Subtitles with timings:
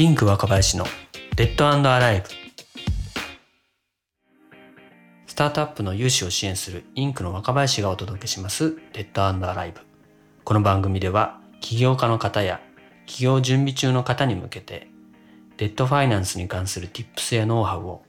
[0.00, 0.86] インク若林の
[1.36, 2.28] レッドアライブ
[5.26, 9.80] スタートアップの融資を支援するインクの若林がお届けしますレッドアライブ
[10.42, 12.62] この番組では起業家の方や
[13.04, 14.88] 起業準備中の方に向けて
[15.58, 18.02] レッドファイナンスに関する Tips やノウハウを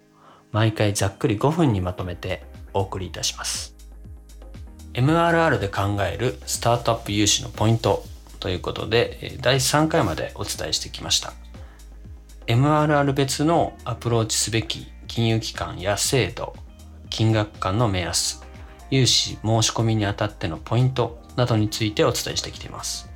[0.54, 3.76] 毎回ざっくり5分にまとめてお送りいたします。
[4.94, 8.06] MRR で考えるスタートアップ融資のポイント
[8.40, 11.34] ということで第3回までお伝えしてきました。
[12.52, 16.54] MRR 別のアプローチすべき金融機関や制度
[17.10, 18.44] 金額間の目安
[18.90, 23.10] 融資申し込みにあたってのポイントなどについてお伝えしてきています、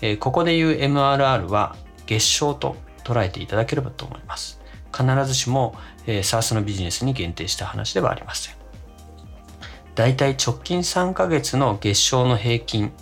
[0.00, 1.74] えここで言う MRR は
[2.06, 4.60] 月賞と捉えていただければと思います。
[4.96, 5.74] 必ずしも、
[6.06, 8.54] えー、SARS のビジネスに限定した話ではありません。
[9.96, 12.92] だいたい直近3ヶ月の月賞の平均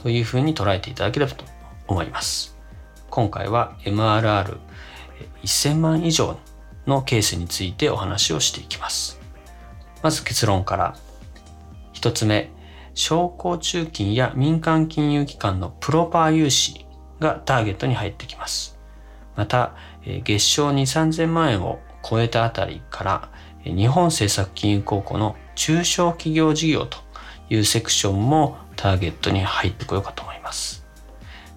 [0.00, 1.44] というふうに捉えていただければと
[1.88, 2.56] 思います。
[3.10, 4.58] 今回は MRR
[5.44, 6.38] 1000万以上
[6.86, 9.20] のケースについてお話をしていきます。
[10.02, 10.96] まず結論から
[11.94, 12.50] 1つ目、
[12.94, 16.86] 商工中金や民間金融機関のプロパー融資
[17.20, 18.78] がターゲットに入ってきます。
[19.36, 19.74] また、
[20.04, 23.28] 月賞2、3000万円を超えたあたりから
[23.64, 26.98] 日本政策金融公庫の中小企業事業と
[27.50, 30.86] いうセクションもターゲットに入ってこようかと思います。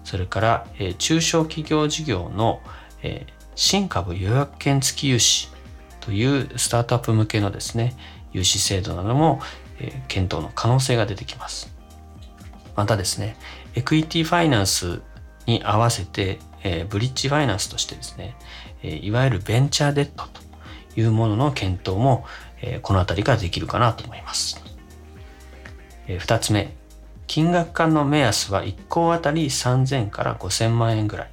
[0.04, 0.66] それから、
[0.98, 2.60] 中小企業事業の、
[3.02, 5.48] え、新株予約権付き融資
[6.00, 7.94] というスタートアップ向けのですね、
[8.32, 9.40] 融資制度なども、
[10.08, 11.74] 検討の可能性が出てきます。
[12.76, 13.36] またですね、
[13.74, 15.02] エクイティファイナンス
[15.46, 16.38] に合わせて、
[16.88, 18.36] ブリッジファイナンスとしてですね、
[18.82, 20.40] いわゆるベンチャーデッドと
[20.96, 22.24] いうものの検討も、
[22.82, 24.62] この辺りからできるかなと思います。
[26.08, 26.74] え、2つ目、
[27.26, 31.30] 金額間の目安は1校あたり3000から5000万円ぐらい。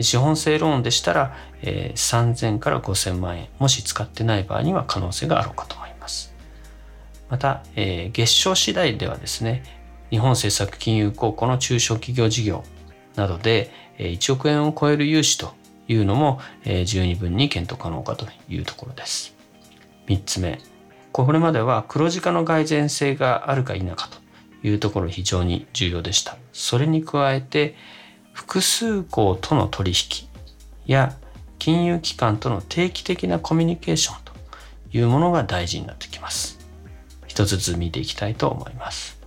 [0.00, 3.48] 資本性ローンでしたら、えー、3000から5000万円。
[3.58, 6.34] もし使ってない場合には可能性があろうかと思います。
[7.28, 9.62] また、えー、月賞次第ではですね、
[10.10, 12.62] 日本政策金融公庫の中小企業事業
[13.16, 15.54] などで、1億円を超える融資と
[15.88, 16.40] いうのも、
[16.84, 19.34] 十二分に検討可能かというところです。
[20.06, 20.60] 3つ目、
[21.12, 24.18] これまでは黒字化の蓋然性があるか否かと
[24.66, 26.36] いうところ非常に重要でした。
[26.52, 27.74] それに加えて
[28.36, 30.28] 複数校との取引
[30.84, 31.16] や
[31.58, 34.32] 金融機関との定期的なコミュニケーションと
[34.92, 36.58] いうものが大事になってきます。
[37.26, 39.18] 一つずつ見ていきたいと思います。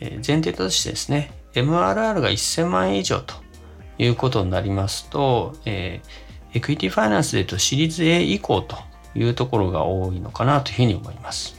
[0.00, 3.36] 前提としてですね、MRR が1000万円以上と
[3.96, 8.76] いうことになりますと、えー、エクイティファイナンスでいうとシリーズ A 以降と
[9.14, 11.54] いうところが多いのかなというふうに思います。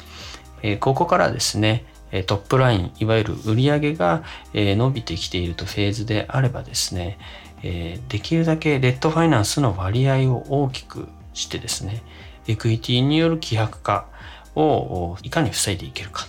[0.64, 1.86] えー、ここからですね、
[2.28, 4.24] トップライン、いわゆる売上が
[4.54, 7.18] 伸びてきているとフェーズであればですね、
[7.62, 12.04] できるだけデットファイナンスの割合を大きくしてですね、
[12.48, 14.08] エクイティによる希薄化
[14.56, 16.26] をいかに防いでいけるか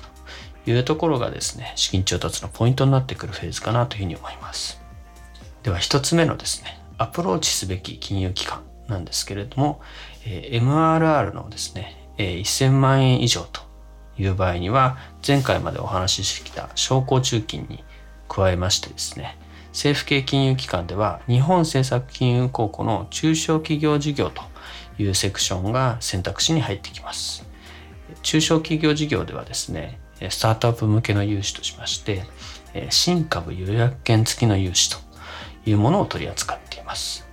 [0.65, 4.81] というところがですね、資金調達のポイントになってくるフェーズかなというふうに思います。
[5.65, 9.81] では一つ目のですね、アプローチすべき金融機関なんですけれども、
[10.25, 13.63] MRR のですね、1000万円以上と
[14.19, 14.97] いう場合には
[15.27, 17.85] 前回までお話ししてきた商工中金に
[18.29, 24.43] 加えましてですね政府系金融機関では日本政策金融公庫の中小企業事業と
[24.99, 27.47] いうセクションが選択肢に入ってきます。
[28.23, 29.99] 中小企業事業ではですね
[30.29, 32.25] スタートアップ向けの融資としまして
[32.91, 34.99] 新株予約権付きの融資と
[35.65, 37.27] いうものを取り扱っています。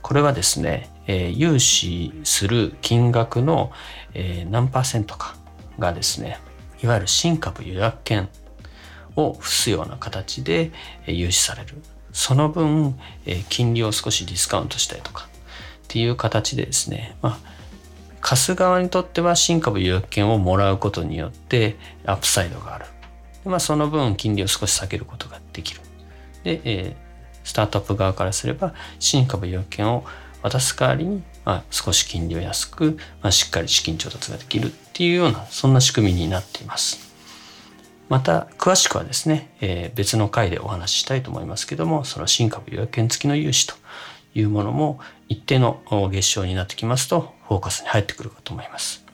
[0.00, 3.72] これはですね融資する金額の
[4.48, 5.34] 何パーセントか
[5.80, 6.38] がですね
[6.82, 8.28] いわゆる新株予約権
[9.16, 10.70] を付すような形で
[11.06, 11.74] 融資される
[12.12, 12.98] その分
[13.48, 15.28] 金利を少しディスカウントしたりとか
[15.84, 17.38] っていう形でですね、まあ、
[18.20, 21.76] 貸す側にとっては新株予約権をもらうことによって
[22.06, 22.86] アップサイドがある。
[23.44, 25.80] まあ、その分金利を少し下げることができる。
[26.44, 26.96] で、え、
[27.42, 30.04] スタートアップ側からすれば新株予約権を
[30.42, 37.10] 渡す代わりに、まあ、少し金利を安く、まあ、しっかり資金調達ができるっていうようなそんな仕組みになっています。
[38.10, 43.72] また詳しくはですね、えー、別の回でお話ししたいと思いますけどもその新株予約権付きの融資と
[44.34, 45.00] いうものも
[45.30, 45.80] 一定の
[46.10, 49.06] 月賞になってきますとフォーカスに入ってくるかと思います。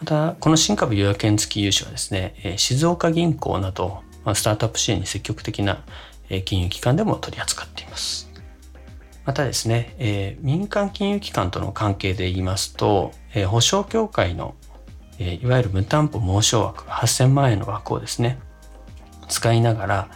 [0.00, 5.84] またこの新株予約権付き融資はですねえ静岡銀行などまスタートアップ支援に積極的な
[6.44, 8.30] 金融機関でも取り扱っています。
[9.30, 14.56] またですね、えー、民間金融機関との関係で言いますと、えー、保証協会の、
[15.20, 18.40] え、いわゆる無担保申証枠8000万円の枠をですね
[19.28, 20.08] 使いながら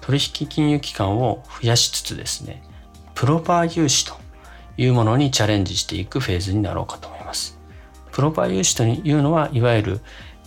[0.00, 2.62] 取引金融機関を増やしつつですね
[3.14, 4.14] プロパー融資と
[4.76, 7.58] いうものにチャレンジしていくフェーズになろうかと思います。
[8.10, 10.00] プロパー融資というのはいわゆる、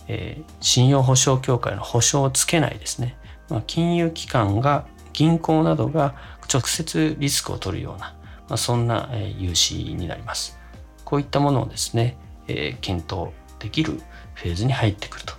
[0.08, 3.16] えー、信用保証協会の保証をつけないですね、
[3.48, 6.14] まあ、金融機関が銀行などが
[6.52, 8.14] 直接リスクを取るような、
[8.48, 10.58] まあ、そんな、えー、融資になります。
[11.04, 12.16] こういったものをですね、
[12.46, 14.00] えー、検討できる
[14.34, 15.34] フェーズに入ってくると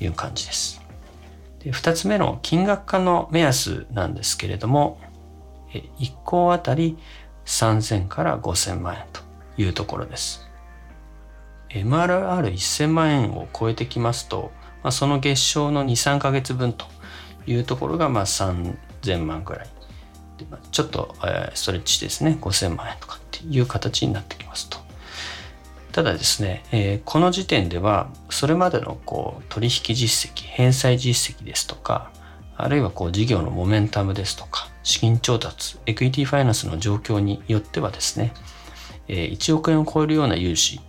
[0.00, 0.82] いう感じです。
[1.60, 5.00] で2つ目の金額化の目安なんですけれども、
[5.72, 6.98] 1校あたり
[7.46, 9.20] 3000から5000万円と
[9.56, 10.48] いうところです。
[11.70, 14.52] MRR1000 万円を超えてきますと、
[14.82, 16.84] まあ、その月賞の2、3ヶ月分と
[17.46, 19.66] いうところがまあ3000万ぐらい。
[20.72, 21.14] ちょっと
[21.54, 24.81] ストレッチですね、5000万円とかっていう形になってきますと。
[25.92, 32.10] ただですね、えー、この時点ではそれまでのこう取引実績返済実績ですとか
[32.56, 38.32] あるいはこう事業のモメンタムですとか資金調達エクイティファイナンスの状況によってはですね、
[39.06, 40.80] えー、1億円を超えるような融資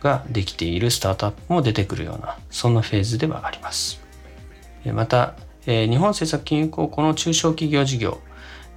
[0.00, 4.00] ができているスタートアップも出てくるようなそんなフェーズではあります。
[4.86, 5.34] また、
[5.66, 8.18] えー、日本政策金融公この中小企業事業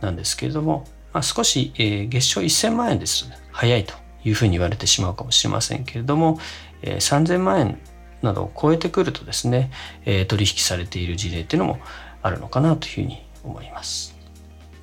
[0.01, 6.39] なんですけれども、まあ、少し、えー、月賞1000万円です早いというふうに言われてしまうかもしれませんけれども、
[6.81, 7.79] えー、3000万円
[8.21, 9.71] などを超えてくるとですね、
[10.05, 11.79] えー、取引されている事例っていうのも
[12.21, 14.15] あるのかなというふうに思います。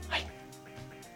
[0.08, 0.26] はい、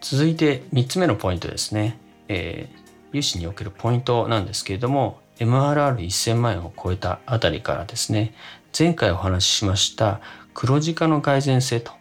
[0.00, 1.98] 続いて3つ目のポイントですね、
[2.28, 8.34] えー、融資におけるポイントなんですけれども MRR1000 万円を超えたあたりからですね
[8.76, 10.20] 前回お話ししました
[10.52, 11.92] 黒字化の改善性と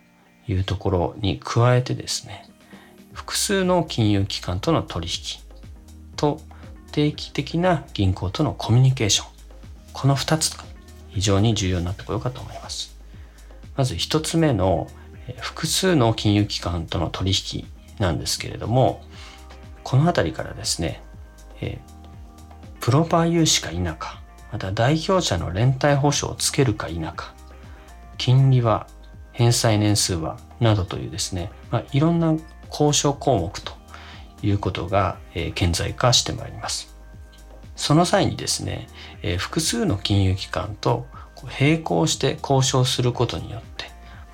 [0.48, 2.48] いうところに加えてですね
[3.14, 5.43] 複数の金融機関との取引
[6.24, 6.40] と
[6.94, 9.28] 定期的な銀行とのコミュニケーション。
[9.92, 10.64] この2つが
[11.10, 12.96] 非常に重要になってこようかと思います。
[13.75, 14.88] まず1つ目の
[15.42, 17.68] 複数の金融機関との取引
[18.00, 19.02] なんですけれども
[19.84, 21.02] この辺りからですね、
[21.62, 21.80] え
[22.80, 24.22] プロパー融資か否か
[24.52, 27.34] また代表者の連帯保証をつけるか否か
[28.18, 28.88] 金利は
[29.31, 32.36] 返済年数はなどというですね、まあ、いろんな
[32.70, 33.73] 交渉項目と
[34.44, 36.95] いうことが、え、顕在化してまいります。
[37.75, 38.88] その際にですね、
[39.22, 41.07] え、複数の金融機関と
[41.60, 43.86] 並行して交渉することによって、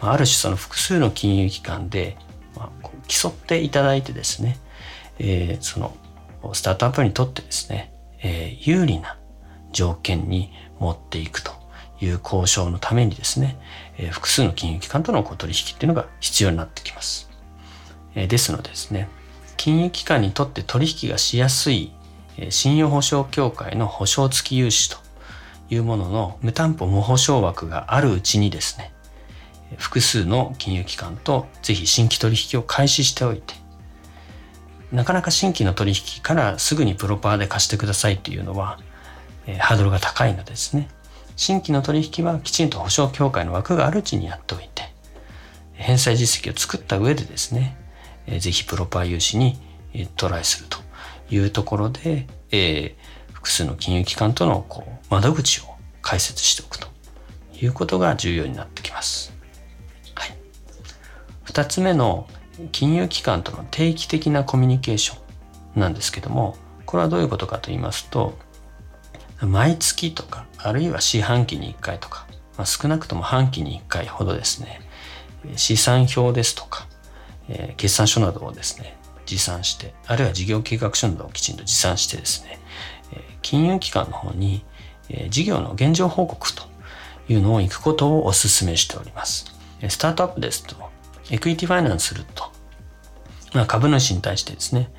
[0.02, 2.18] まあ、る種その複数の金融機関で、
[2.56, 4.58] ま、こう競っていただいてですね、
[5.20, 5.96] え、その
[6.54, 9.18] スタートアップにとってですね、え、有利な
[9.72, 11.52] 条件に持っていくと
[12.02, 13.58] いう交渉のためにですね、
[13.98, 17.30] え、複数の金融機関との取引っていうのが必要になってきます。
[18.16, 19.10] え、ですのでですね、
[19.60, 21.92] 金融機関にとって取引がしやすい
[22.50, 24.96] 信用保証協会の保証付き融資と
[25.70, 28.94] いうものの無担保無保証枠があるうちにですね
[29.76, 33.54] 複数の金融機関とぜひ新規取引を開始しておいて
[34.94, 38.80] なかなか新規の取引からすぐにプロパーで貸してくださいっていうのは、
[39.46, 40.88] え、ハードルが高いのですね。
[41.36, 44.92] 新規の取引はきちんと保証協会の枠があるうちにやっておいて
[45.74, 47.78] 返済実績を作った上でですね
[48.32, 49.58] えぜひプロパー融資に
[50.16, 50.80] トライすると
[51.30, 52.96] いうところで、え、
[53.34, 55.64] 複数の金融機関とのこう窓口を
[56.02, 56.88] 開設しておくと
[57.54, 59.34] いうことが重要になってきます。
[60.16, 60.36] はい、
[61.46, 62.28] 2つ目の
[62.72, 65.20] 金融機関との定期的なコミュニケーショ
[65.78, 68.38] ンなんですけどもこれはどういうことかと言いますと
[69.42, 74.82] 毎月とかあるいは四半期に1回とか、まあ、少なくとも半期に1回ほどですね
[75.56, 76.89] 資産表ですとか
[77.50, 82.60] えー、決算書などをですね、持参して、あるいは事業計画書などをきちんと持参してですね、
[83.14, 84.64] えー、金融機関の方に、
[85.10, 86.64] えー、事業の現状報告と
[87.28, 89.46] いうのを行くことをお勧めしております。
[89.88, 90.76] スタートアップですと、
[91.30, 92.52] エクイティファイナンスすると、
[93.54, 94.92] まあ、株主に対してですね、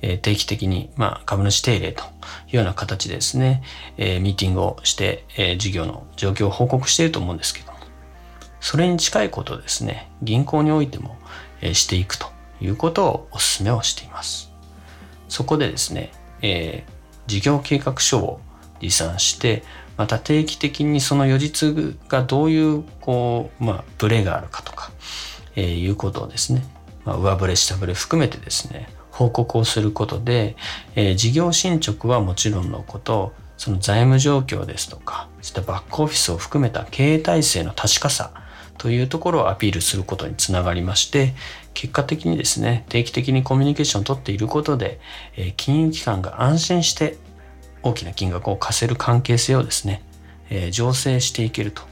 [0.00, 2.04] え、定期的に、まあ、株主定例と
[2.48, 3.62] いうような形でですね、
[3.96, 7.78] え、ミーティングをして、え、事業の状況を報告していると思うんですけども、
[8.60, 11.16] それに近いことですね、銀行においても、
[11.62, 12.26] していくと
[12.60, 14.50] いうことをお勧めをしています。
[15.28, 16.12] そこでですね、
[16.42, 16.92] えー、
[17.26, 18.40] 事業計画書を
[18.80, 19.62] 持参して、
[19.96, 24.92] また定期的にその予実がどういう、こう、まあ、ブレがあるかとか、
[25.56, 26.64] えー、いうことをですね、
[27.04, 30.56] まあ、上振れ下振れ含めてですね、報告をすることで、
[30.94, 38.30] えー、事業進捗はもちろんのこと、その財務状況ですとか、そういったバックオフィスを含めた経営体制の確かさ、
[38.78, 41.34] というところをアピールすることにつながりまして、
[41.74, 45.00] 結果的にですね、定期的にコミュニケーションをとっていることで、
[45.56, 47.16] 金融機関が安心して
[47.82, 50.02] 大きな金額を貸せる関係性をですね、
[50.48, 51.82] 醸成していけると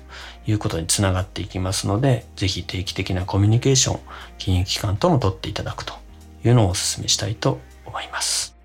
[0.46, 4.00] いうことにつながっていきますので、ぜひ定期的なコミュニケーション、
[4.38, 5.94] 金融機関とも取っていただくと
[6.44, 8.56] いうのをお勧めしたいと思います。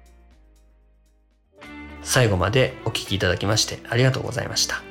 [2.03, 4.90] 最後までお聴きいただきましてありがとうございました。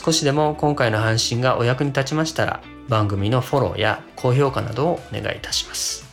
[0.00, 6.06] 少しでも今回の配信がお役に立ちましたら番組のフォローや高評価などをお願いいたします。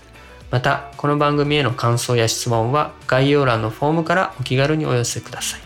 [0.50, 5.60] また、この番組への感想や質問は概要欄のフォームからお気軽にお寄せください。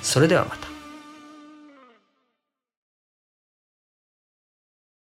[0.00, 0.65] それではまた。